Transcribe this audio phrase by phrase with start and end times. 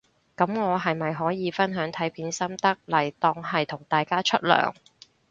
[0.35, 4.73] 噉我係咪可以分享睇片心得嚟當係同大家出糧